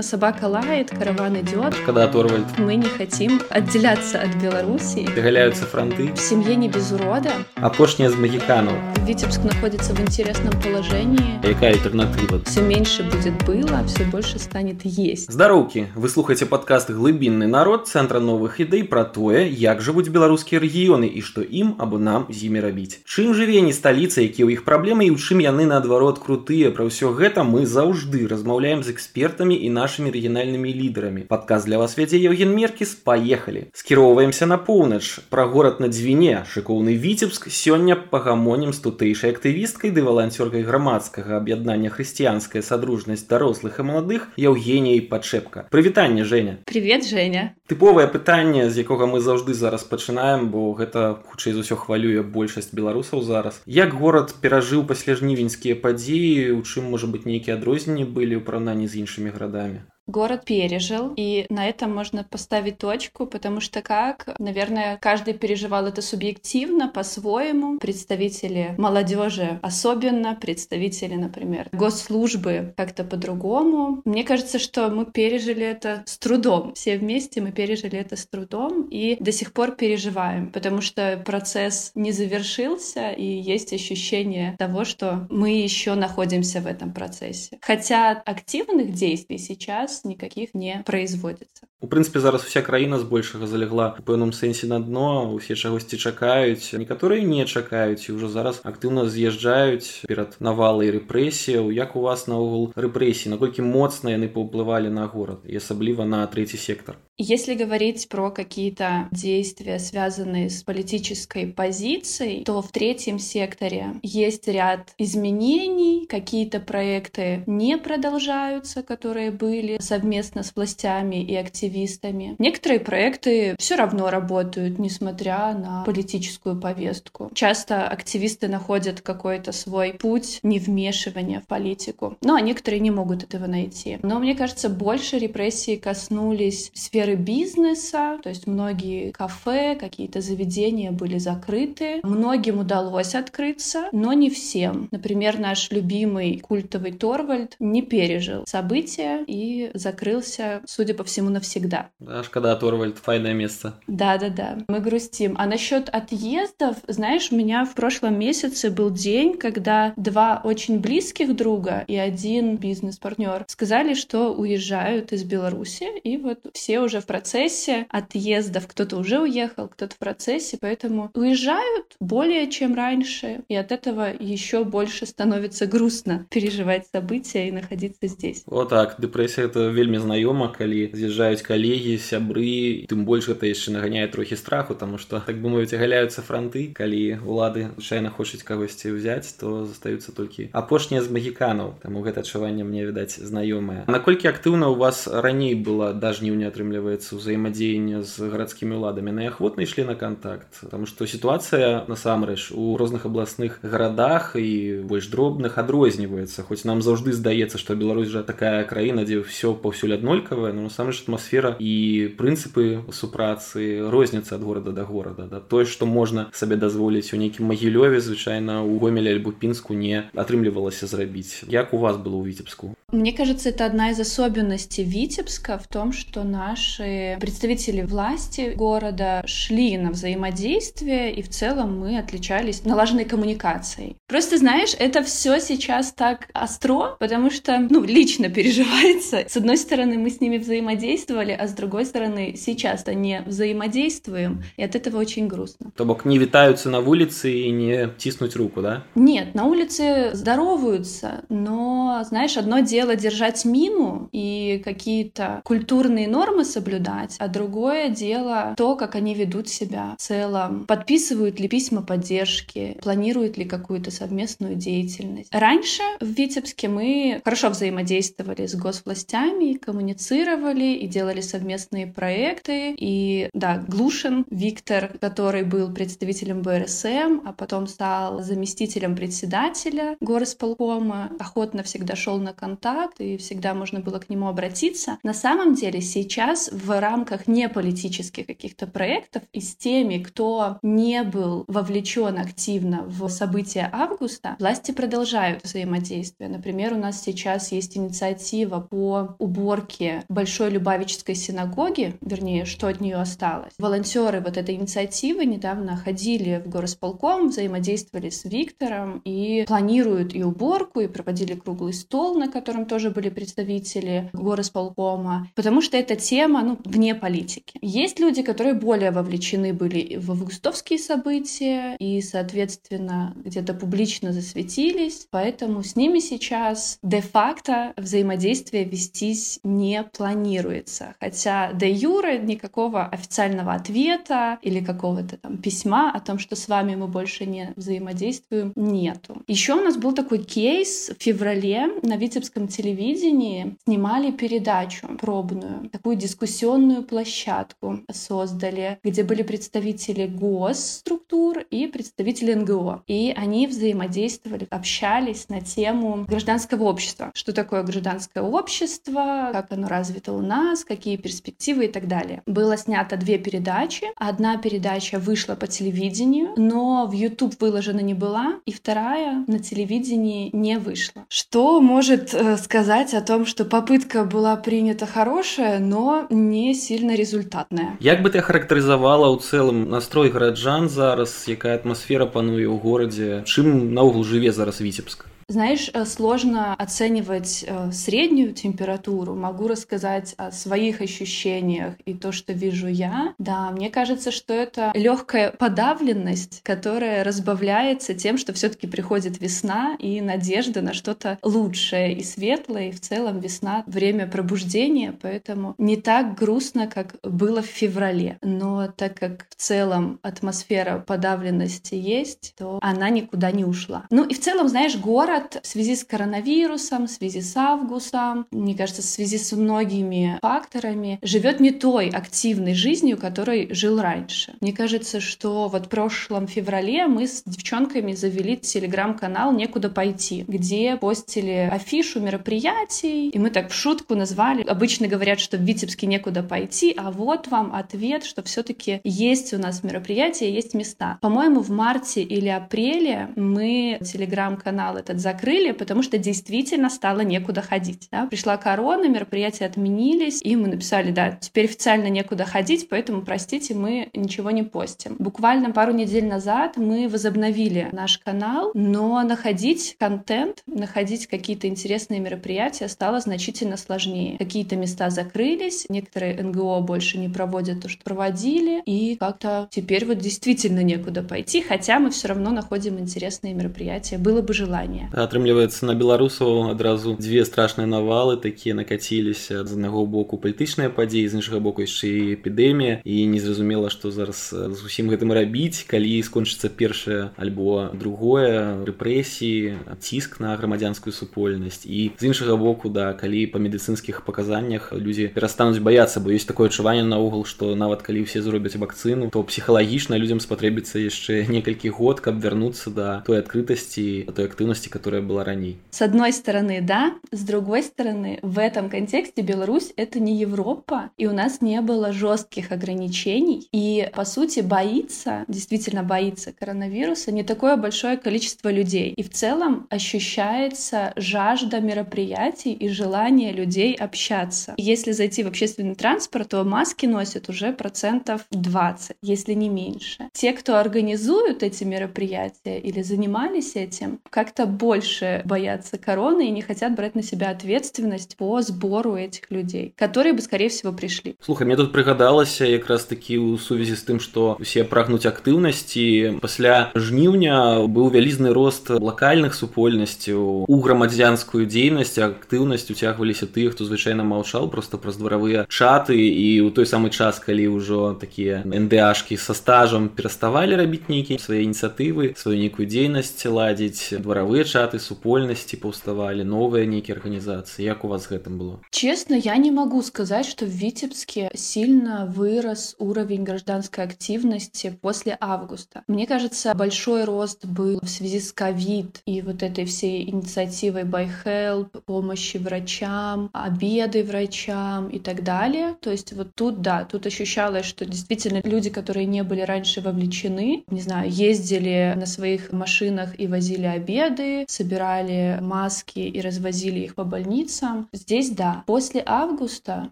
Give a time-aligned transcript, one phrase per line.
[0.00, 1.74] Собака лает, караван идет.
[1.84, 2.46] Когда Торвальд.
[2.56, 5.04] Мы не хотим отделяться от Беларуси.
[5.12, 6.14] Догаляются фронты.
[6.14, 7.32] В семье не без урода.
[7.56, 8.74] Апошняя з магиканов.
[9.04, 11.40] Витебск находится в интересном положении.
[11.42, 12.40] Какая альтернатива?
[12.44, 15.32] Все меньше будет было, все больше станет есть.
[15.32, 21.10] Здароўкі вы слухаеце падкаст глыбінны народ цэнтра новых ідэй пра тое як жывуць беларускія рэгіёны
[21.10, 24.62] і што ім або нам з імі рабіць чым жыве не сталіца якія ў іх
[24.62, 29.56] праблемы і ў чым яны наадварот крутыя пра ўсё гэта мы заўжды размаўляем з экспертамі
[29.56, 35.19] і нашими нашими рэгінальнымі лідарамі падказ для вас вядзе Евген меркіс паехалі скіроўваемся на поўнач
[35.29, 41.89] пра горад на дзвіне шыкоўны віцебск сёння пагамонім з тутэйшай актывісткай ды валанцёркай грамадскага аб'яднання
[41.89, 49.05] хрысціянская садружнасць дарослых і маладых Яўгеній пачэпка прывітанне Женя привет Женя тыповае пытанне з якога
[49.05, 54.35] мы заўжды зараз пачынаем бо гэта хутчэй за ўсё хвалюе большасць беларусаў зараз як горад
[54.41, 59.35] перажыў пасля жнівеньскія падзеі у чым можа быть нейкія адрозненні былі ў параўнанні з іншымі
[59.35, 59.76] гарадамі
[60.08, 66.02] город пережил, и на этом можно поставить точку, потому что как, наверное, каждый переживал это
[66.02, 67.78] субъективно, по-своему.
[67.78, 74.02] Представители молодежи особенно, представители, например, госслужбы как-то по-другому.
[74.04, 76.74] Мне кажется, что мы пережили это с трудом.
[76.74, 81.92] Все вместе мы пережили это с трудом и до сих пор переживаем, потому что процесс
[81.94, 87.58] не завершился, и есть ощущение того, что мы еще находимся в этом процессе.
[87.60, 91.67] Хотя активных действий сейчас никаких не производится.
[91.83, 96.71] У прынцыпе зараз вся краіна збольшага залегла у пэўным сэнсе на дно усе чагосьці чакаюць
[96.79, 102.71] некаторыя не чакаюць і ўжо зараз актыўна з'язджаюць перад навалай рэпрэсіяў як у вас наогул
[102.85, 108.30] рэпрэсіі наколькі моцна яны паўплывалі на горад і асабліва на трэці сектор если говорить про
[108.30, 117.42] какие-то действия, связанные с политической позицией, то в третьем секторе есть ряд изменений, какие-то проекты
[117.46, 122.36] не продолжаются, которые были совместно с властями и активистами.
[122.38, 127.32] Некоторые проекты все равно работают, несмотря на политическую повестку.
[127.34, 133.48] Часто активисты находят какой-то свой путь невмешивания в политику, ну, а некоторые не могут этого
[133.48, 133.98] найти.
[134.02, 140.90] Но мне кажется, больше репрессии коснулись сферы сферы бизнеса, то есть многие кафе, какие-то заведения
[140.92, 142.00] были закрыты.
[142.02, 144.88] Многим удалось открыться, но не всем.
[144.90, 151.88] Например, наш любимый культовый Торвальд не пережил события и закрылся, судя по всему, навсегда.
[152.00, 153.74] Да, когда Торвальд, файное место.
[153.86, 155.34] Да-да-да, мы грустим.
[155.38, 161.34] А насчет отъездов, знаешь, у меня в прошлом месяце был день, когда два очень близких
[161.36, 167.06] друга и один бизнес-партнер сказали, что уезжают из Беларуси, и вот все уже уже в
[167.06, 173.72] процессе отъездов, кто-то уже уехал, кто-то в процессе, поэтому уезжают более чем раньше, и от
[173.72, 178.42] этого еще больше становится грустно переживать события и находиться здесь.
[178.46, 184.12] Вот так, депрессия это вельмі знаёма, калі з'язджаюць калегі, сябры, тым больш гэта яшчэ нагоняет
[184.12, 189.38] трохі страху, потому что так бы мовіць агаляюцца фронты, калі улады звычайна хочуць кагосьці ўзяць,
[189.38, 193.84] то застаюцца толькі апошнія з магіканаў, таму гэта адчуванне мне відаць знаёмае.
[193.86, 199.25] Наколькі актыўна у вас раней была да жніўня атрымліваць атрымліваецца ўзаемадзеянне з гарадскімі ўладамі на
[199.33, 205.57] ахвотна ішлі на контакт потому что сітуацыя насамрэч у розных абласных гарадах і больш дробных
[205.57, 210.69] адрозніваецца хоць нам заўжды здаецца што Беларусь жа такая краіна дзе ўсё паўсюль аднолькавая но
[210.69, 211.73] насамрэч атмасфера і
[212.21, 217.49] прынцыпы супрацы розніцца ад горада да горада да тое што можна сабе дазволіць у нейкім
[217.49, 222.75] магілёве звычайна у гомеле альбо пінску не атрымлівалася зрабіць як у вас было ў віцебску
[222.93, 229.22] Мне кажется это одна из особенностей витебска в том что наш наши представители власти города
[229.26, 233.96] шли на взаимодействие, и в целом мы отличались налаженной коммуникацией.
[234.06, 239.24] Просто, знаешь, это все сейчас так остро, потому что, ну, лично переживается.
[239.26, 244.62] С одной стороны, мы с ними взаимодействовали, а с другой стороны, сейчас-то не взаимодействуем, и
[244.62, 245.72] от этого очень грустно.
[245.76, 248.84] То бок не витаются на улице и не тиснуть руку, да?
[248.94, 256.57] Нет, на улице здороваются, но, знаешь, одно дело держать мину и какие-то культурные нормы соблюдать,
[256.58, 262.76] соблюдать, а другое дело то, как они ведут себя в целом, подписывают ли письма поддержки,
[262.82, 265.32] планируют ли какую-то совместную деятельность.
[265.32, 272.74] Раньше в Витебске мы хорошо взаимодействовали с госвластями, коммуницировали и делали совместные проекты.
[272.76, 281.62] И да, Глушин Виктор, который был представителем БРСМ, а потом стал заместителем председателя горосполкома, охотно
[281.62, 284.98] всегда шел на контакт, и всегда можно было к нему обратиться.
[285.04, 291.44] На самом деле сейчас в рамках неполитических каких-то проектов и с теми, кто не был
[291.48, 296.28] вовлечен активно в события августа, власти продолжают взаимодействие.
[296.28, 302.96] Например, у нас сейчас есть инициатива по уборке Большой Любавической синагоги, вернее, что от нее
[302.96, 303.52] осталось.
[303.58, 310.80] Волонтеры вот этой инициативы недавно ходили в горосполком, взаимодействовали с Виктором и планируют и уборку,
[310.80, 316.58] и проводили круглый стол, на котором тоже были представители горосполкома, потому что эта тема ну,
[316.64, 317.58] вне политики.
[317.60, 325.62] Есть люди, которые более вовлечены были в августовские события и, соответственно, где-то публично засветились, поэтому
[325.62, 330.94] с ними сейчас де-факто взаимодействие вестись не планируется.
[331.00, 336.74] Хотя де юре никакого официального ответа или какого-то там письма о том, что с вами
[336.74, 339.22] мы больше не взаимодействуем, нету.
[339.26, 345.96] Еще у нас был такой кейс в феврале на Витебском телевидении снимали передачу пробную, такую
[346.28, 352.82] дискуссионную площадку создали, где были представители госструктур и представители НГО.
[352.86, 357.10] И они взаимодействовали, общались на тему гражданского общества.
[357.14, 362.22] Что такое гражданское общество, как оно развито у нас, какие перспективы и так далее.
[362.26, 363.86] Было снято две передачи.
[363.96, 370.28] Одна передача вышла по телевидению, но в YouTube выложена не была, и вторая на телевидении
[370.34, 371.06] не вышла.
[371.08, 377.77] Что может э, сказать о том, что попытка была принята хорошая, но не сильно результатная?
[377.79, 383.73] Як бы ты характарызавала ў цэлым настрой гараджан зараз, якая атмасфера пануе ў горадзе, чым
[383.73, 385.05] наогул жыве зараз віцебск?
[385.30, 389.14] знаешь, э, сложно оценивать э, среднюю температуру.
[389.14, 393.12] Могу рассказать о своих ощущениях и то, что вижу я.
[393.18, 400.00] Да, мне кажется, что это легкая подавленность, которая разбавляется тем, что все-таки приходит весна и
[400.00, 402.70] надежда на что-то лучшее и светлое.
[402.70, 408.16] И в целом весна— время пробуждения, поэтому не так грустно, как было в феврале.
[408.22, 413.84] Но так как в целом атмосфера подавленности есть, то она никуда не ушла.
[413.90, 418.26] Ну и в целом, знаешь, город город в связи с коронавирусом, в связи с августом,
[418.30, 424.34] мне кажется, в связи с многими факторами, живет не той активной жизнью, которой жил раньше.
[424.40, 430.76] Мне кажется, что вот в прошлом феврале мы с девчонками завели телеграм-канал «Некуда пойти», где
[430.76, 434.42] постили афишу мероприятий, и мы так в шутку назвали.
[434.42, 439.34] Обычно говорят, что в Витебске некуда пойти, а вот вам ответ, что все таки есть
[439.34, 440.98] у нас мероприятия, есть места.
[441.00, 447.88] По-моему, в марте или апреле мы телеграм-канал этот закрыли, потому что действительно стало некуда ходить.
[447.90, 448.06] Да?
[448.06, 453.88] Пришла корона, мероприятия отменились, и мы написали, да, теперь официально некуда ходить, поэтому, простите, мы
[453.94, 454.96] ничего не постим.
[454.98, 462.68] Буквально пару недель назад мы возобновили наш канал, но находить контент, находить какие-то интересные мероприятия
[462.68, 464.18] стало значительно сложнее.
[464.18, 469.98] Какие-то места закрылись, некоторые НГО больше не проводят то, что проводили, и как-то теперь вот
[469.98, 473.96] действительно некуда пойти, хотя мы все равно находим интересные мероприятия.
[473.96, 480.18] Было бы желание атрымліваецца на беларусаў адразу дзве страшныя навалы такія накаціліся з аднаго боку
[480.18, 482.80] палітычныя падзеі з іншага боку яшчэ і эпідэмія.
[482.84, 490.20] І незразумела што зараз з усім гэтым рабіць калі скончыцца першае альбо другое рэпрэсіі ціск
[490.20, 491.66] на грамадзянскую супольнасць.
[491.66, 496.48] І з іншага боку да калі па медыцынскіх паказаннях людзі перастануць баяцца бо ёсць такое
[496.48, 502.00] адчуванне наогул што нават калі ўсе зробяць вакцыну то псіхалагічна людзям спатрэбіцца яшчэ некалькі год
[502.00, 505.58] каб вярнуцца да той адкрытасці той актыўнасці которая была раней.
[505.70, 511.06] С одной стороны, да, с другой стороны, в этом контексте Беларусь— это не Европа, и
[511.06, 517.56] у нас не было жестких ограничений, и, по сути, боится, действительно боится коронавируса не такое
[517.56, 518.92] большое количество людей.
[518.96, 524.54] И в целом ощущается жажда мероприятий и желание людей общаться.
[524.56, 530.08] Если зайти в общественный транспорт, то маски носят уже процентов 20, если не меньше.
[530.12, 536.75] Те, кто организуют эти мероприятия или занимались этим, как-то больше боятся короны и не хотят
[536.75, 541.15] брать на себя ответственность по сбору этих людей, которые бы, скорее всего, пришли.
[541.21, 546.71] Слухай, мне тут прыгадалася якраз такі ў сувязі з тым, што усе прагнуць актыўнасці пасля
[546.75, 554.49] жніўня быў вялізны рост лакальных супольнасцяў у грамадзянскую дзейнасць актыўнасць уцягваліся тыя, хто звычайна маўчаў
[554.49, 559.89] просто праз дваравыя чаты і ў той самы час, калі ўжо такія НДАшкі са стажам
[559.89, 566.65] пераставалі рабіць нейкія свае ініцыятывы, сваю нейкую дзейнасць ладзіць дваравыя чаты дзяўчаты супольнасці паўставалі новыя
[566.69, 571.29] нейкія арганізацыі як у вас гэтым было честно я не могу сказать что в витебске
[571.35, 578.31] сильно вырос уровень гражданской активности после августа мне кажется большой рост был в связи с
[578.33, 585.75] ковид и вот этой всей инициативой by help помощи врачам обеды врачам и так далее
[585.81, 590.63] то есть вот тут да тут ощущалось что действительно люди которые не были раньше вовлечены
[590.67, 597.04] не знаю ездили на своих машинах и возили обеды, собирали маски и развозили их по
[597.04, 597.88] больницам.
[597.92, 598.64] Здесь да.
[598.66, 599.90] После августа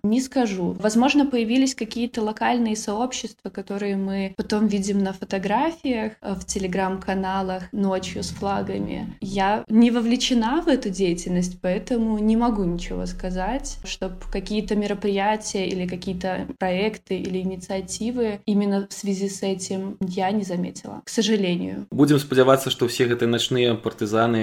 [0.02, 0.76] не скажу.
[0.80, 8.22] Возможно, появились какие-то локальные сообщества, которые мы потом видим на фотографиях э, в телеграм-каналах ночью
[8.22, 9.14] с флагами.
[9.20, 15.86] Я не вовлечена в эту деятельность, поэтому не могу ничего сказать, чтобы какие-то мероприятия или
[15.86, 21.86] какие-то проекты или инициативы именно в связи с этим я не заметила, к сожалению.
[21.90, 23.74] Будем спадзявацца, што ўсе гэтыя начныя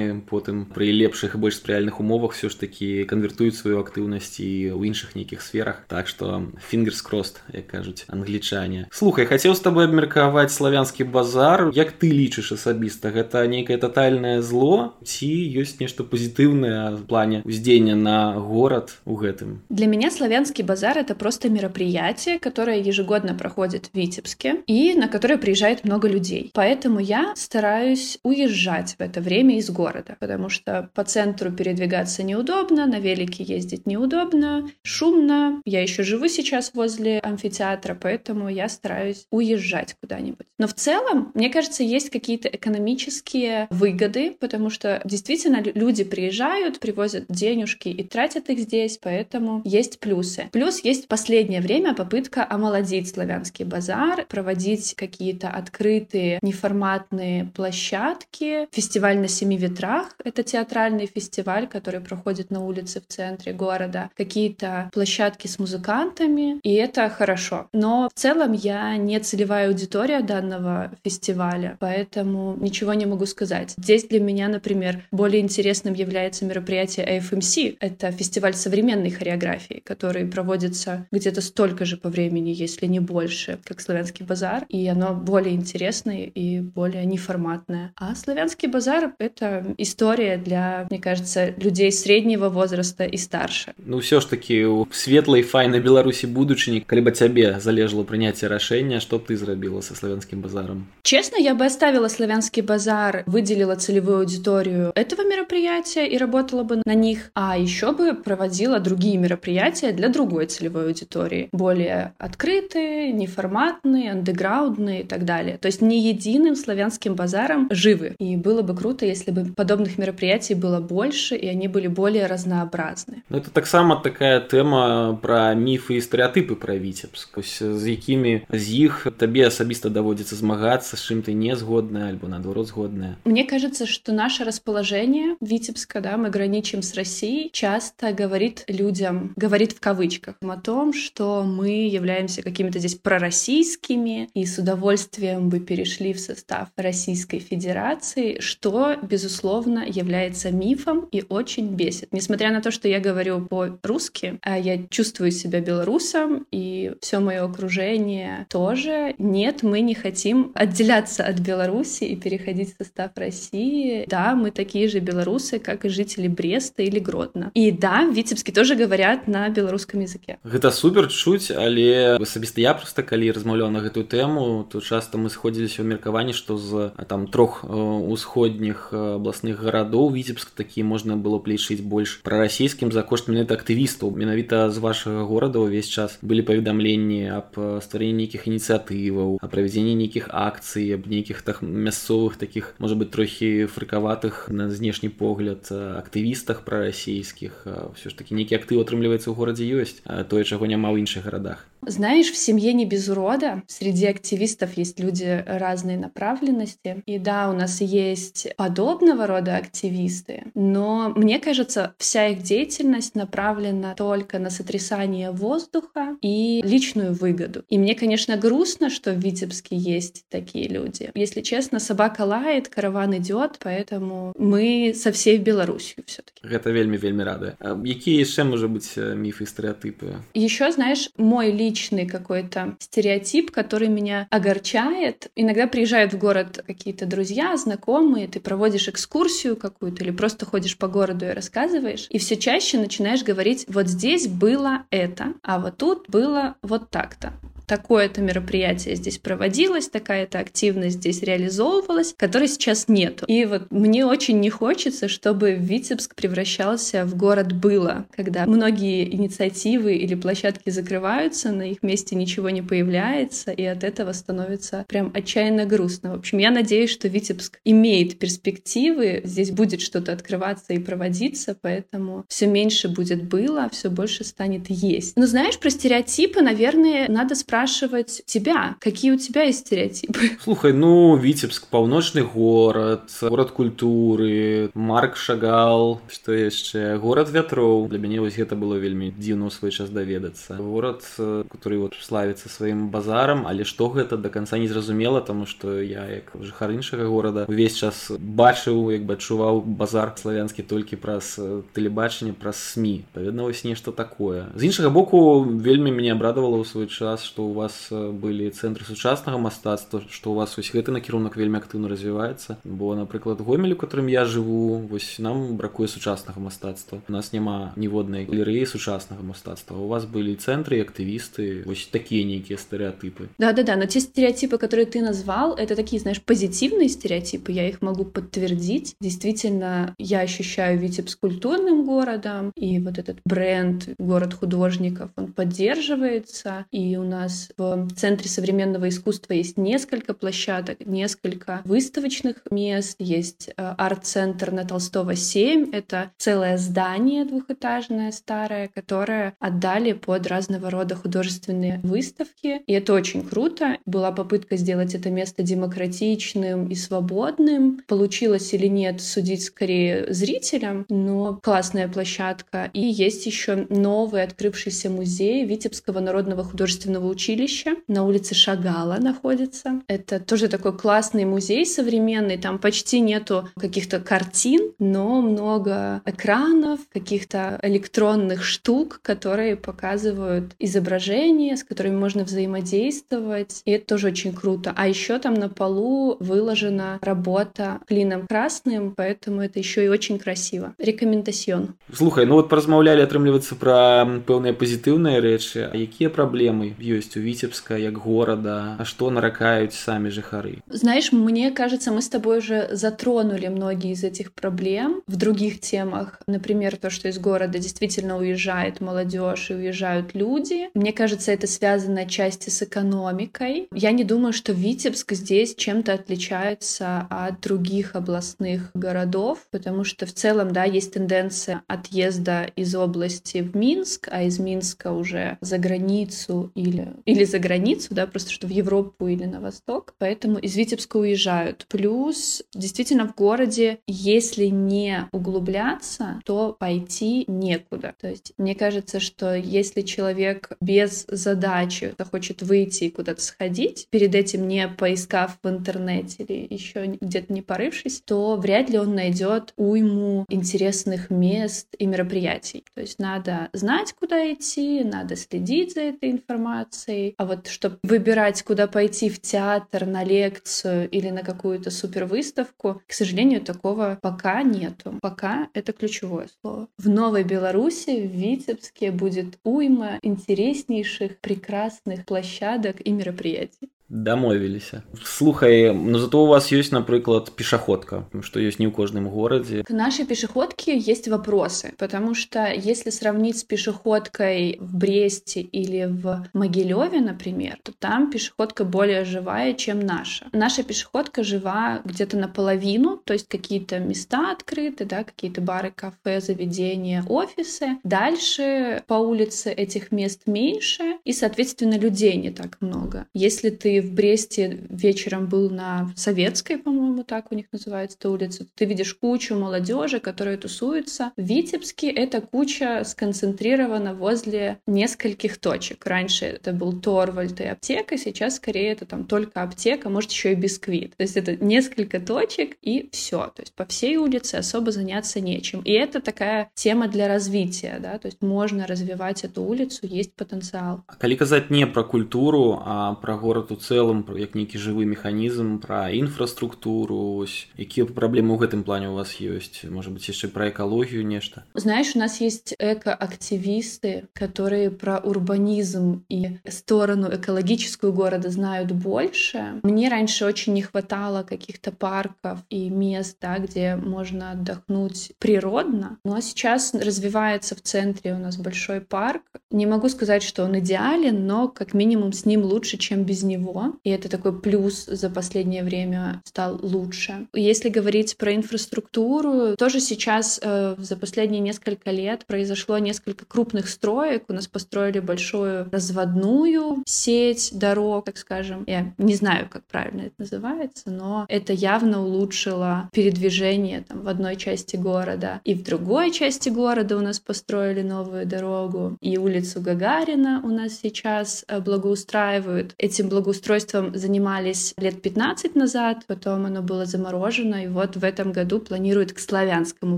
[0.02, 4.75] партызаны потым пры лепшых і больш спрыяльных умовах все ж такі канвертуюць сваю актыўнасць і
[4.75, 10.52] ў іншых нейкіх сферах так што фінгерскрост як кажуць англічане слухай хацеў з табой абмеркаваць
[10.52, 17.07] славянскі базар як ты лічыш асабіста гэта нейкае тотальнае зло ці ёсць нешта пазітыўнае в
[17.07, 23.35] плане уздзеяння на горад у гэтым для меня славянский базар это просто мероприятие которое ежегодно
[23.35, 29.21] проходит в витебске и на которое приезжает много людей поэтому я стараюсь уезжать в это
[29.21, 35.62] время из города, потому что по центру передвигаться неудобно, на велике ездить неудобно, шумно.
[35.65, 40.47] Я еще живу сейчас возле амфитеатра, поэтому я стараюсь уезжать куда-нибудь.
[40.57, 47.25] Но в целом, мне кажется, есть какие-то экономические выгоды, потому что действительно люди приезжают, привозят
[47.29, 50.50] денежки и тратят их здесь, поэтому есть плюсы.
[50.51, 59.19] Плюс есть в последнее время попытка омолодить славянский базар, проводить какие-то открытые неформатные площадки, фестиваль
[59.19, 59.83] на семи ветрах.
[60.24, 64.10] Это театральный фестиваль, который проходит на улице в центре города.
[64.16, 67.68] Какие-то площадки с музыкантами, и это хорошо.
[67.74, 73.74] Но в целом я не целевая аудитория данного фестиваля, поэтому ничего не могу сказать.
[73.78, 77.78] Здесь для меня, например, более интересным является мероприятие AFMC.
[77.80, 83.82] Это фестиваль современной хореографии, который проводится где-то столько же по времени, если не больше, как
[83.82, 87.94] славянский базар, и оно более интересное и более неформатное.
[87.96, 93.74] А славянский базар— это история для, мне кажется, людей среднего возраста и старше.
[93.77, 99.00] Ну, все ж таки у светлой, файной Беларуси будучыні, калі бы тебе залежало принятие решения,
[99.00, 100.88] что ты зрабила со славянским базаром?
[101.03, 106.94] Честно, я бы оставила славянский базар, выделила целевую аудиторию этого мероприятия и работала бы на
[106.94, 115.01] них, а еще бы проводила другие мероприятия для другой целевой аудитории, более открытые, неформатные, андеграундные
[115.01, 115.58] и так далее.
[115.58, 118.15] То есть не единым славянским базаром живы.
[118.20, 123.23] И было бы круто, если бы подобных мероприятий было больше, и они были более разнообразны.
[123.28, 127.38] Ну, это так само такая тема про мифы и стереотипы про Витебск.
[127.61, 132.66] З якімі з іх табе асабіста даводзіцца змагацца, з чым ты не згодная альбо наадварот
[132.66, 133.16] згодная.
[133.25, 139.73] Мне кажется, что наше расположение Витебска, да, мы граничим с Россией, часто говорит людям, говорит
[139.73, 146.12] в кавычках о том, что мы являемся какими-то здесь пророссийскими и с удовольствием бы перешли
[146.12, 149.41] в состав Российской Федерации, что, безусловно,
[149.85, 152.09] является мифом и очень бесит.
[152.12, 157.45] Несмотря на то, что я говорю по-русски, а я чувствую себя белорусом, и все мое
[157.45, 159.14] окружение тоже.
[159.18, 164.04] Нет, мы не хотим отделяться от Беларуси и переходить в состав России.
[164.09, 167.50] Да, мы такие же белорусы, как и жители Бреста или Гродно.
[167.54, 170.38] И да, в Витебске тоже говорят на белорусском языке.
[170.45, 175.30] Это супер чуть, але особисто я просто, калі размаўляў на гэтую тему, то часто мы
[175.30, 178.92] сходзіліся ў меркаванні, што з там трох усходніх
[179.33, 184.68] абласных гарадоў віцебск такі можна было б лічыць больш прарасійскім за кошт менавіта актывістаў менавіта
[184.71, 190.92] з вашага горада ўвесь час былі паведамленні аб стварэнні нейкіх ініцыятываў а правядзенні нейкіх акцый
[190.95, 197.64] аб нейкіх так мясцовых таких можа быть трохі фрыкаватых на знешні погляд актывістах прарасійскіх
[197.97, 201.66] все ж таки нейкі актыў атрымліваецца ў горадзе ёсць тое чаго няма ў іншых гарадах
[201.88, 207.54] знаешь в семье не без урода среди активистов есть люди разной направленности и да у
[207.54, 215.32] нас есть подобного рода активисты, но мне кажется, вся их деятельность направлена только на сотрясание
[215.32, 217.63] воздуха и личную выгоду.
[217.70, 221.12] И мне, конечно, грустно, что в Витебске есть такие люди.
[221.13, 226.42] Если честно, собака лает, караван идет, поэтому мы со всей Беларусью все-таки.
[226.44, 227.56] Это вельми вельми рада.
[227.60, 230.16] А какие еще может быть э, мифы и стереотипы?
[230.34, 231.73] Еще, знаешь, мой личный
[232.06, 235.32] какой-то стереотип, который меня огорчает.
[235.36, 240.88] Иногда приезжают в город какие-то друзья, знакомые, ты проводишь экскурсию какую-то или просто ходишь по
[240.88, 246.10] городу и рассказываешь, и все чаще начинаешь говорить, вот здесь было это, а вот тут
[246.10, 247.34] было вот так-то
[247.65, 253.24] такое-то мероприятие здесь проводилось, такая-то активность здесь реализовывалась, которой сейчас нет.
[253.27, 259.96] И вот мне очень не хочется, чтобы Витебск превращался в город было, когда многие инициативы
[259.96, 265.65] или площадки закрываются, на их месте ничего не появляется, и от этого становится прям отчаянно
[265.65, 266.12] грустно.
[266.12, 272.25] В общем, я надеюсь, что Витебск имеет перспективы, здесь будет что-то открываться и проводиться, поэтому
[272.27, 275.15] все меньше будет было, все больше станет есть.
[275.17, 280.22] Но знаешь, про стереотипы, наверное, надо спрашивать спрашивать тебя, какие у тебя есть стереотипы.
[280.43, 287.89] Слухай, ну, Витебск, паўночны горад, горад культуры, Марк Шагал, што яшчэ горад вятроў.
[287.89, 290.57] Для мяне вось гэта было вельмі дзіўна ў свой час даведацца.
[290.57, 295.77] Горад, который вот славіцца сваім базарам, але што гэта да канца не зразумела, таму што
[295.77, 301.38] я як жыхар іншага горада увесь час бачыў, як бы адчуваў базар славянскі толькі праз
[301.77, 303.05] тэлебачанне праз СМі.
[303.13, 304.50] Паведна вось нешта такое.
[304.57, 308.85] З іншага боку вельмі мяне абрадавала ў свой час, што у вас э, былі цэнтры
[308.85, 314.09] сучаснага мастацтва што у вас вось гэты накірунак вельмі актыўна развіваецца бо напрыклад гомелю которым
[314.12, 319.88] я жыву вось нам бракуе сучаснага мастацтва у нас няма ніводнай галерэі сучаснага мастацтва у
[319.88, 324.87] вас былі цэнтры актывісты вось такія нейкія стэеотипы да да да но те стереотипы которые
[324.87, 331.21] ты назвал это такие знаешь позитивные стереотипы я их могу подтвердить действительно я ощущаю Витебск
[331.21, 337.88] культурным городом и вот этот бренд город художников он поддерживается и у нас нас в
[337.96, 342.96] Центре современного искусства есть несколько площадок, несколько выставочных мест.
[343.00, 345.72] Есть э, арт-центр на Толстого 7.
[345.72, 352.62] Это целое здание двухэтажное, старое, которое отдали под разного рода художественные выставки.
[352.68, 353.78] И это очень круто.
[353.86, 357.82] Была попытка сделать это место демократичным и свободным.
[357.88, 362.70] Получилось или нет, судить скорее зрителям, но классная площадка.
[362.74, 369.83] И есть еще новый открывшийся музей Витебского народного художественного училища училище на улице Шагала находится.
[369.87, 377.59] Это тоже такой классный музей современный, там почти нету каких-то картин, но много экранов, каких-то
[377.62, 384.73] электронных штук, которые показывают изображения, с которыми можно взаимодействовать, и это тоже очень круто.
[384.76, 390.75] А еще там на полу выложена работа клином красным, поэтому это еще и очень красиво.
[390.78, 391.75] Рекомендацион.
[391.92, 397.77] Слухай, ну вот поразмаўлялі атрымлівацца пра пэўныя пазітыўныя рэчы, а якія праблемы ёсць У Витебска,
[397.77, 400.60] як города, а что наракают сами жихары?
[400.67, 406.19] Знаешь, мне кажется, мы с тобой уже затронули многие из этих проблем в других темах.
[406.28, 410.69] Например, то, что из города действительно уезжает молодежь и уезжают люди.
[410.73, 413.67] Мне кажется, это связано отчасти с экономикой.
[413.73, 420.13] Я не думаю, что Витебск здесь чем-то отличается от других областных городов, потому что в
[420.13, 426.52] целом, да, есть тенденция отъезда из области в Минск, а из Минска уже за границу
[426.56, 430.98] или или за границу, да, просто что в Европу или на восток, поэтому из Витебска
[430.98, 431.66] уезжают.
[431.70, 437.96] Плюс действительно в городе, если не углубляться, то пойти некуда.
[438.00, 444.16] То есть мне кажется, что если человек без задачи захочет выйти и куда-то сходить, перед
[444.16, 449.54] этим не поискав в интернете или еще где-то не порывшись, то вряд ли он найдет
[449.58, 452.63] уйму интересных мест и мероприятий.
[452.74, 457.79] То есть надо знать, куда идти, надо следить за этой информацией, информацией, а вот чтобы
[457.84, 464.43] выбирать, куда пойти в театр, на лекцию или на какую-то супервыставку, к сожалению, такого пока
[464.43, 464.97] нету.
[465.01, 466.67] Пока это ключевое слово.
[466.77, 473.69] В Новой Беларуси, в Витебске будет уйма интереснейших, прекрасных площадок и мероприятий.
[473.93, 479.63] Дамовіліся слухай но зато у вас есть напрыклад пешаходка что есть не у кожным городе.
[479.63, 486.27] К нашей пешеходке есть вопросы потому что если сравнить с пешеходкой в бресте или в
[486.34, 490.25] могилеве например то там пешеходка более живая чем наша.
[490.34, 497.03] Наша пешеходка жива где-то наполовину то есть какие-то места открыты да какие-то бары кафе заведения
[497.08, 497.77] офисы.
[497.84, 503.06] Дальше по улице этих мест меньше и соответственно людей не так много.
[503.13, 508.46] Если ты в Бресте вечером был на Советской, по-моему, так у них называется эта улица,
[508.56, 511.12] ты видишь кучу молодежи, которая тусуется.
[511.17, 515.86] В Витебске эта куча сконцентрирована возле нескольких точек.
[515.86, 520.36] Раньше это был Торвальд и аптека, сейчас скорее это там только аптека, может еще и
[520.36, 520.96] бисквит.
[520.96, 523.32] То есть это несколько точек и все.
[523.36, 525.62] То есть по всей улице особо заняться нечем.
[525.62, 530.84] И это такая тема для развития, да, то есть можно развивать эту улицу, есть потенциал.
[530.88, 534.85] А коли казать не про культуру, а про город у целом, цэлым як нейкі жывы
[534.85, 537.24] механізм пра інфраструктуру
[537.57, 541.94] якія праблемы ў гэтым плане у вас ёсць можа быть яшчэ пра экалогію нешта знаешь
[541.94, 550.24] у нас есть экоактивисты которые про урбанизм и сторону экологическую города знают больше мне раньше
[550.24, 556.74] очень не хватало каких-то парков и мест да, где можно отдохнуть природно ну а сейчас
[556.74, 561.74] развивается в центре у нас большой парк не могу сказать что он идеален но как
[561.74, 566.60] минимум с ним лучше чем без него и это такой плюс за последнее время стал
[566.62, 567.28] лучше.
[567.34, 574.26] Если говорить про инфраструктуру тоже сейчас э, за последние несколько лет произошло несколько крупных строек.
[574.28, 578.63] У нас построили большую разводную сеть дорог так скажем.
[578.67, 584.36] Я не знаю как правильно это называется но это явно улучшило передвижение там в одной
[584.36, 585.41] части города.
[585.43, 588.97] И в другой части города у нас построили новую дорогу.
[589.02, 592.76] И улицу Гагарина у нас сейчас э, благоустраивают.
[592.78, 593.10] Этим
[593.43, 599.13] благоустройством занимались лет 15 назад, потом оно было заморожено, и вот в этом году планируют
[599.13, 599.97] к Славянскому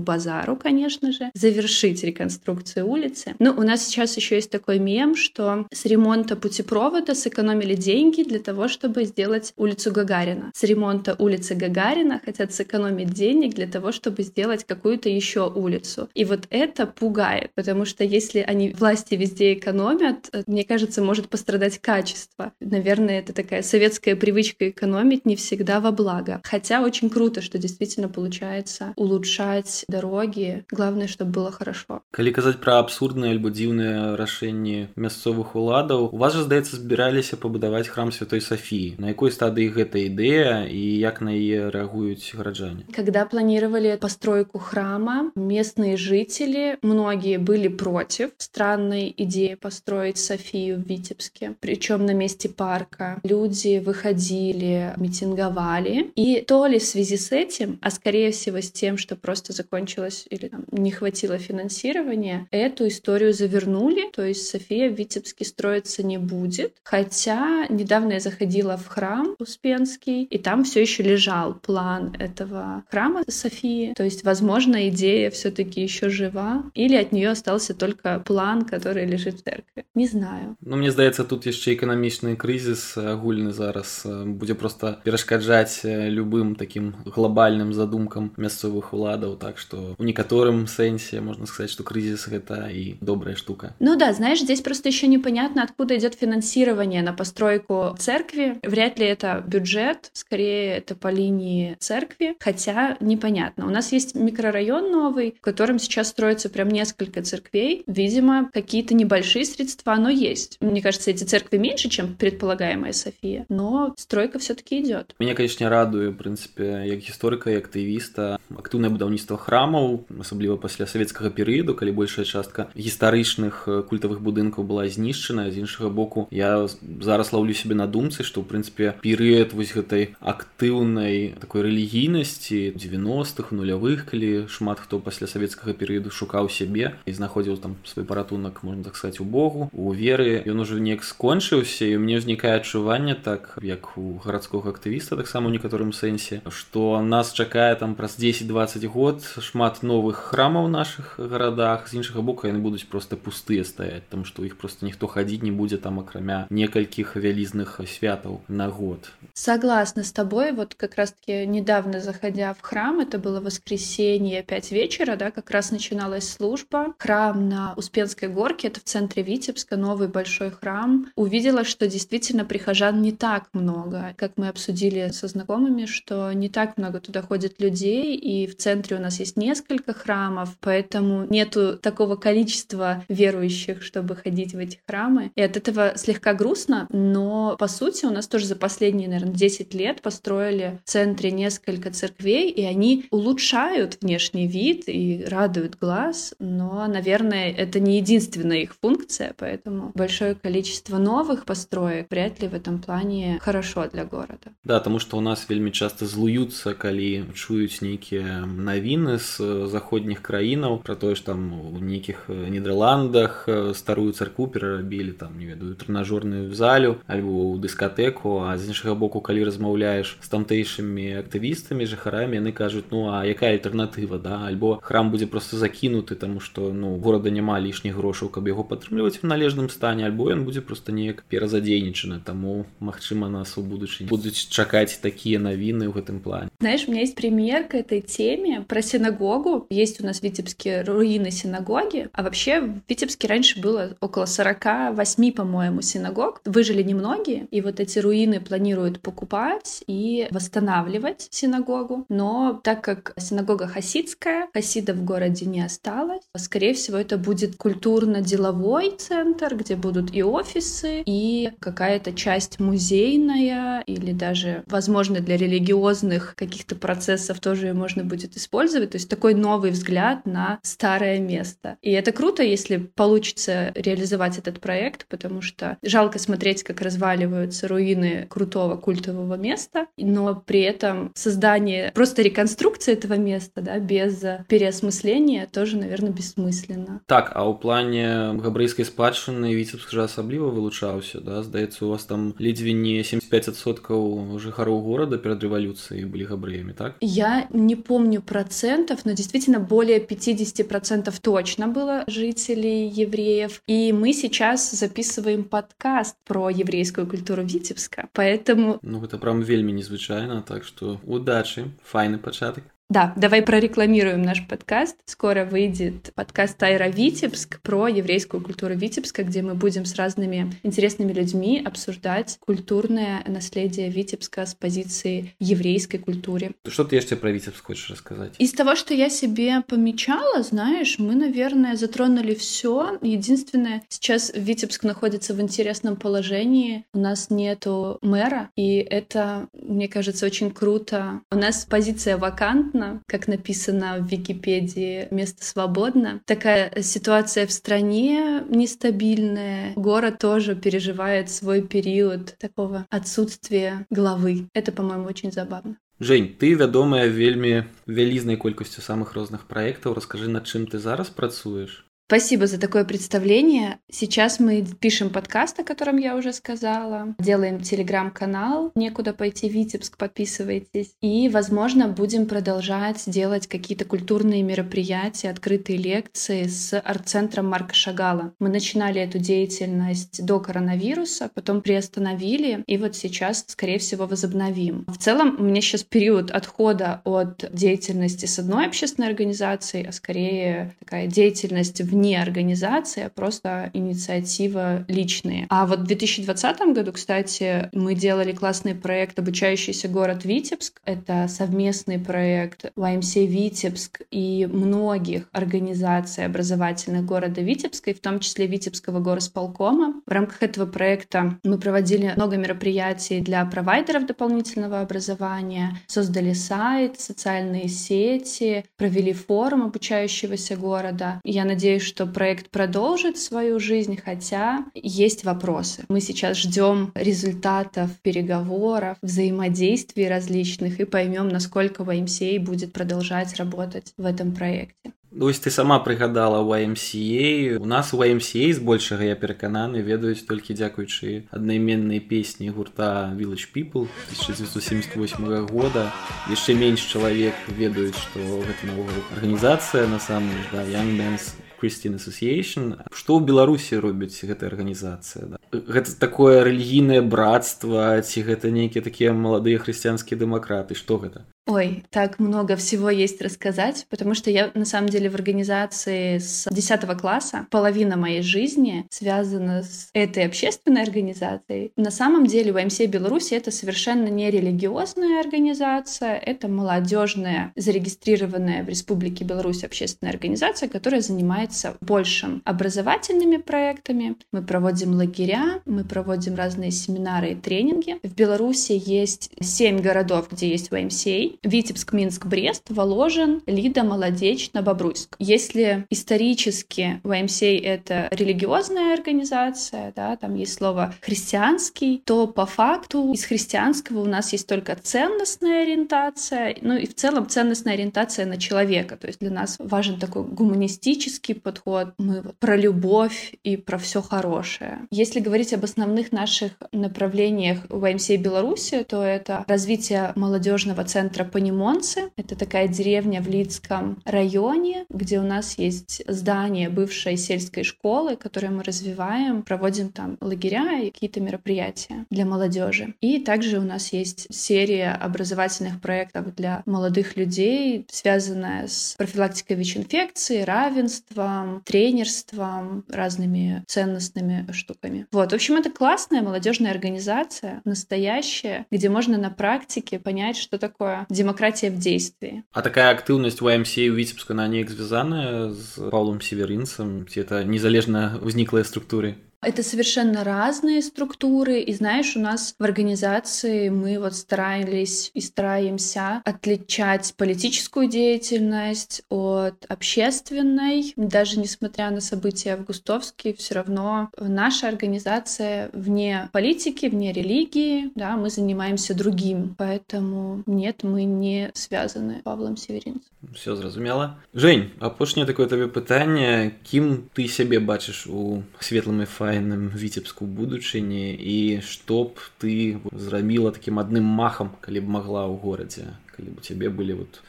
[0.00, 3.34] базару, конечно же, завершить реконструкцию улицы.
[3.38, 8.40] Но у нас сейчас еще есть такой мем, что с ремонта путепровода сэкономили деньги для
[8.40, 10.50] того, чтобы сделать улицу Гагарина.
[10.54, 16.08] С ремонта улицы Гагарина хотят сэкономить денег для того, чтобы сделать какую-то еще улицу.
[16.14, 21.28] И вот это пугает, потому что если они власти везде экономят, э, мне кажется, может
[21.28, 22.52] пострадать качество.
[22.60, 26.39] Наверное, это такая советская привычка экономить не всегда во благо.
[26.43, 30.63] Хотя очень круто, что действительно получается улучшать дороги.
[30.71, 32.01] Главное, чтобы было хорошо.
[32.11, 37.87] Калі казаць пра абсурдныя альбо дзіўныя рашэнні мясцовых уладаў, у вас же, здаецца, збіраліся пабудаваць
[37.87, 38.95] храм святой Софіі.
[38.99, 42.85] На якой стадыі гэта ідэя і як на яе рэагуюць гараджане?
[42.95, 51.55] Когда планировали постройку храма, местные жители, многие были против странной идеи построить Софию в Витебске,
[51.59, 53.19] причем на месте парка.
[53.26, 58.98] Люди выходили, митинговали, и то ли в связи с этим, а скорее всего с тем,
[58.98, 64.94] что просто закончилось или там, не хватило финансирования, эту историю завернули, то есть София в
[64.94, 66.74] Витебске строиться не будет.
[66.84, 73.24] Хотя недавно я заходила в храм Успенский, и там все еще лежал план этого храма
[73.28, 73.92] Софии.
[73.96, 79.40] То есть, возможно, идея все-таки еще жива, или от нее остался только план, который лежит
[79.40, 79.84] в церкви.
[79.94, 80.56] Не знаю.
[80.60, 87.72] Ну, мне здаецца, тут яшчэ эканамічны крызіс агульны зараз будзе просто перашкаджаць любым таким глобальным
[87.72, 89.36] задумкам мясцовых уладаў.
[89.36, 93.74] Так что у некаторым сэнсе можно сказать что кризис это и добрая штука.
[93.80, 98.58] Ну да знаешь здесь просто еще непонятно откуда идет финансирование на постройку церкви.
[98.62, 103.66] Вряд ли это бюджет скорее это по линии церкви хотя непонятно.
[103.66, 107.82] У нас есть микрорайон новый в котором сейчас строится прям несколько церквей.
[107.86, 110.58] Видимо какие-то небольшие средства но есть.
[110.60, 113.46] Мне кажется эти церкви меньше чем предполагаемая София.
[113.48, 119.38] Но стройка все-таки идет меня конечно радует в принципе як гісторыка і актывіста актыўнае будаўніцтва
[119.38, 125.90] храмаў асабліва пасля савецкага перыяду калі большая частка гістарычных культавых будынкаў была знішчана з іншага
[125.90, 126.66] боку я
[127.00, 133.54] зараз лаўлю себе на думцы што ў прынцыпе перыяд вось гэтай актыўнай такой рэлігійнасці 90-х
[133.54, 138.82] нулявых калі шмат хто пасля савецкага перыяду шукаў сябе і знаходзіў там свой паратунак можна
[138.82, 143.57] так сказать у Богу у веры ён ужо неяк скончыўся і мне ўзнікае адчуванне так
[143.61, 149.23] як у гарадскога актывіста таксама у некаторым сэнсе что нас чакае там праз 10-20 год
[149.39, 154.45] шмат новых храмаў наших гарадах з іншага боку яны будуць просто пустыя стаяць там что
[154.45, 160.11] іх просто ніхто хадзіць не будзе там акрамя некалькіх вялізных святаў на год согласна с
[160.11, 165.31] тобой вот как раз таки недавно заходя в храм это было воскресенье 5 вечера да
[165.31, 171.11] как раз начиналась служба храм на успенской горке это в центре витебска новый большой храм
[171.15, 172.45] увидела что действительно
[172.86, 177.60] прихожан не так много как мы обсудили со знакомыми что не так много туда ходит
[177.60, 184.16] людей, и в центре у нас есть несколько храмов, поэтому нету такого количества верующих, чтобы
[184.16, 185.30] ходить в эти храмы.
[185.34, 189.74] И от этого слегка грустно, но по сути у нас тоже за последние, наверное, 10
[189.74, 196.86] лет построили в центре несколько церквей, и они улучшают внешний вид и радуют глаз, но,
[196.86, 202.75] наверное, это не единственная их функция, поэтому большое количество новых построек вряд ли в этом
[202.75, 204.51] плане хорошо для города.
[204.63, 210.81] Да, потому что у нас вельмі часто злуюцца калі чуюць нейкія навіны з заходніх краінаў
[210.83, 216.99] про тое ж там у нейкіх нідерландах старую царкву перарабілі там не ведаю трэнажорную залю
[217.07, 222.89] альбо ў дыскатэку а з іншага боку калі размаўляеш з тамтэйшымі актывістамі жыхарамі яны кажуць
[222.91, 227.59] ну а якая альтэрнатыва да альбо храм будзе просто закінуты таму што ну горада няма
[227.59, 232.54] лішніх грошаў каб яго падтрымліваць у належным стане альбо ён будзе просто неяк перазадзейнічаны таму
[232.55, 237.03] таму магчыма нас у будучыні будуць чакаць такія навіны ў гэтым плане знаешь у меня
[237.03, 242.61] есть пример к этой теме про синагогу есть у нас витебские руины синагоги а вообще
[242.61, 249.01] в Витебске раньше было около 48 по-моему синагог выжили немногие и вот эти руины планируют
[249.01, 256.73] покупать и восстанавливать синагогу но так как синагога хасидская хасида в городе не осталось скорее
[256.75, 264.63] всего это будет культурно-деловой центр где будут и офисы и какая-то часть музейная или даже,
[264.67, 268.91] возможно, для религиозных каких-то процессов тоже можно будет использовать.
[268.91, 271.77] То есть такой новый взгляд на старое место.
[271.81, 278.27] И это круто, если получится реализовать этот проект, потому что жалко смотреть, как разваливаются руины
[278.29, 285.77] крутого культового места, но при этом создание, просто реконструкция этого места, да, без переосмысления тоже,
[285.77, 287.01] наверное, бессмысленно.
[287.07, 292.33] Так, а у плане габрэйскай спадчыны Віцебск жа асабліва вылучаўся, да, здаецца, у вас там
[292.38, 296.96] ледзьве не 75% жыхароў города перед революцией были габреями, так?
[297.00, 303.62] Я не помню процентов, но действительно более 50% точно было жителей евреев.
[303.66, 308.78] И мы сейчас записываем подкаст про еврейскую культуру Витебска, поэтому...
[308.82, 312.64] Ну, это прям вельми незвычайно, так что удачи, файный початок.
[312.88, 314.96] Да, давай прорекламируем наш подкаст.
[315.06, 321.12] Скоро выйдет подкаст Тайра Витебск про еврейскую культуру Витебска, где мы будем с разными интересными
[321.12, 326.54] людьми обсуждать культурное наследие Витебска с позиции еврейской культуры.
[326.64, 328.34] Что ты еще про Витебск хочешь рассказать?
[328.38, 333.00] Из того, что я себе помечала, знаешь, мы, наверное, затронули все.
[333.02, 336.84] Единственное, сейчас Витебск находится в интересном положении.
[336.94, 341.22] У нас нету мэра, и это, мне кажется, очень круто.
[341.32, 346.21] У нас позиция вакантная, свободно, как написано в Википедии, место свободно.
[346.25, 349.73] Такая ситуация в стране нестабильная.
[349.75, 354.47] Город тоже переживает свой период такого отсутствия главы.
[354.53, 355.77] Это, по-моему, очень забавно.
[355.99, 361.84] Жень, ты вядомая вельмі вялізнай колькасцю самых розных праектаў расскажы над чым ты зараз працуеш
[362.08, 363.80] Спасибо за такое представление.
[363.90, 367.16] Сейчас мы пишем подкаст, о котором я уже сказала.
[367.18, 370.94] Делаем телеграм-канал «Некуда пойти Витебск», подписывайтесь.
[371.00, 378.32] И, возможно, будем продолжать делать какие-то культурные мероприятия, открытые лекции с арт-центром Марка Шагала.
[378.38, 384.84] Мы начинали эту деятельность до коронавируса, потом приостановили, и вот сейчас, скорее всего, возобновим.
[384.86, 390.76] В целом, у меня сейчас период отхода от деятельности с одной общественной организацией, а скорее
[390.78, 395.46] такая деятельность в вне организации, а просто инициатива личные.
[395.48, 400.80] А вот в 2020 году, кстати, мы делали классный проект «Обучающийся город Витебск».
[400.84, 408.46] Это совместный проект YMCA Витебск и многих организаций образовательных города Витебска, и в том числе
[408.46, 410.02] Витебского горосполкома.
[410.06, 417.68] В рамках этого проекта мы проводили много мероприятий для провайдеров дополнительного образования, создали сайт, социальные
[417.68, 421.20] сети, провели форум обучающегося города.
[421.24, 425.83] Я надеюсь, что проект продолжит свою жизнь, хотя есть вопросы.
[425.89, 434.05] Мы сейчас ждем результатов переговоров, взаимодействий различных и поймем, насколько YMCA будет продолжать работать в
[434.05, 434.91] этом проекте.
[435.11, 437.57] Вось ты сама прыгадала YMCA.
[437.57, 443.91] У нас у YMCA збольшага я перакананы ведаюць толькі дзякуючы аднайменнай песні гурта Village People
[444.07, 445.91] 1978 года.
[446.31, 452.81] яшчэ менш чалавек ведаюць, што гэта наогул арганізацыя на самом да, Young Men's Christian Association.
[452.89, 455.35] Што ў Беларусі робіць гэтая арганізацыя?
[455.35, 455.37] Да?
[455.51, 461.25] Гэта такое рэлігійнае братства ці гэта нейкія такія маладыя хрысціянскія дэмакраты, што гэта?
[461.48, 466.48] Ой, так много всего есть рассказать, потому что я на самом деле в организации с
[466.50, 467.46] 10 класса.
[467.52, 471.70] Половина моей жизни связана с этой общественной организацией.
[471.76, 479.24] На самом деле ВМС Беларуси это совершенно не религиозная организация, это молодежная, зарегистрированная в Республике
[479.24, 484.16] Беларусь общественная организация, которая занимается большим образовательными проектами.
[484.32, 488.00] Мы проводим лагеря, мы проводим разные семинары и тренинги.
[488.02, 491.06] В Беларуси есть семь городов, где есть ВМС.
[491.42, 495.16] Витебск, Минск, Брест, Воложен, Лида, Молодечно, Бобруйск.
[495.18, 503.24] Если исторически YMCA— это религиозная организация, да, там есть слово «христианский», то по факту из
[503.24, 508.96] христианского у нас есть только ценностная ориентация, ну и в целом ценностная ориентация на человека.
[508.96, 511.94] То есть для нас важен такой гуманистический подход.
[511.98, 514.80] Мы про любовь и про все хорошее.
[514.90, 522.12] Если говорить об основных наших направлениях в YMCA Беларуси, то это развитие молодежного центра Старопанимонцы.
[522.16, 528.50] Это такая деревня в Лидском районе, где у нас есть здание бывшей сельской школы, которое
[528.50, 532.94] мы развиваем, проводим там лагеря и какие-то мероприятия для молодежи.
[533.00, 540.42] И также у нас есть серия образовательных проектов для молодых людей, связанная с профилактикой ВИЧ-инфекции,
[540.42, 545.06] равенством, тренерством, разными ценностными штуками.
[545.10, 551.06] Вот, в общем, это классная молодежная организация, настоящая, где можно на практике понять, что такое
[551.15, 552.43] демократия в действии.
[552.51, 557.43] А такая актыўнасць у МС у віцебска на неяк звязаная з Паўлом северынцам ці это
[557.43, 564.14] незалежна ўзніклыя структуры это совершенно разные структуры, и знаешь, у нас в организации мы вот
[564.14, 570.92] старались и стараемся отличать политическую деятельность от общественной.
[570.96, 578.16] Даже несмотря на события в Густовске, все равно наша организация вне политики, вне религии, да,
[578.16, 579.54] мы занимаемся другим.
[579.58, 583.02] Поэтому нет, мы не связаны с Павлом Северинцем.
[583.34, 584.18] Все зразумела.
[584.32, 591.13] Жень, апошняе такое табе пытанне, кім ты сябе бачыш у светлым і файным віцебску будучыні
[591.15, 596.39] і што б ты зрабіла такім адным махам, калі б магла ў горадзе, калі б
[596.39, 597.21] у цябе былі вот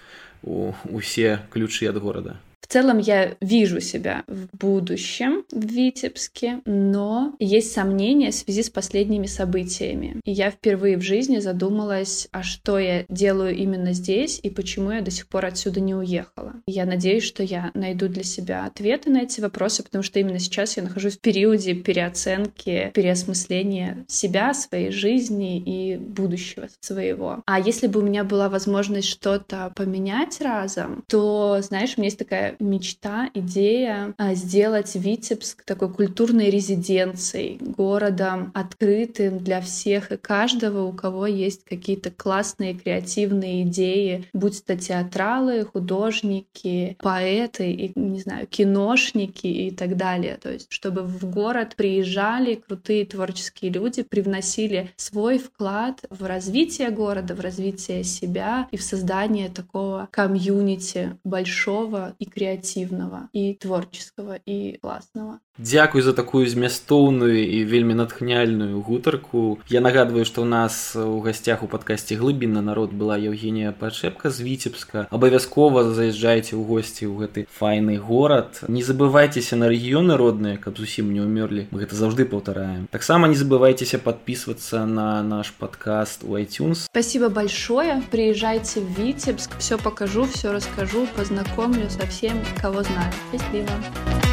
[0.43, 2.39] у, усе ключы ад горада.
[2.68, 8.70] В целом я вижу себя в будущем в Витебске, но есть сомнения в связи с
[8.70, 10.20] последними событиями.
[10.26, 15.00] И я впервые в жизни задумалась, а что я делаю именно здесь и почему я
[15.00, 16.56] до сих пор отсюда не уехала.
[16.68, 20.76] Я надеюсь, что я найду для себя ответы на эти вопросы, потому что именно сейчас
[20.76, 27.44] я нахожусь в периоде переоценки, переосмысления себя, своей жизни и будущего своего.
[27.46, 32.20] А если бы у меня была возможность что-то поменять разом, то, знаешь, у меня есть
[32.20, 40.84] такая мечта, идея а, сделать Витебск такой культурной резиденцией, городом открытым для всех и каждого,
[40.84, 48.48] у кого есть какие-то классные креативные идеи, будь то театралы, художники, поэты, и, не знаю,
[48.48, 50.38] киношники и так далее.
[50.42, 57.36] То есть, чтобы в город приезжали крутые творческие люди, привносили свой вклад в развитие города,
[57.36, 64.79] в развитие себя и в создание такого комьюнити большого и креативного креативного і творческого і
[64.83, 69.61] класного Дзякуй за такую змястоўную і вельмі натхняльную гутарку.
[69.69, 74.41] Я нагадваю, што ў нас у гасцях у падкасці глыбінна народ была Евгенія Пачэпка з
[74.41, 75.07] віцебска.
[75.13, 78.65] Абавязкова заязджайце ў госці ў гэты файны горад.
[78.65, 81.69] Не забывайцеся на рэгіёны родныя, каб зусім не ўмёрлі.
[81.69, 82.89] Мы гэта заўжды паўтараем.
[82.89, 86.89] Таксама не забывайцеся подписываться на наш подкаст у iTunes.
[86.89, 88.01] Спасибо большое.
[88.11, 89.61] Приезжайте в Витебск.
[89.61, 93.12] Все покажу, все расскажу, познакомлю со всем, кого знаю.
[93.32, 94.27] Счастливо.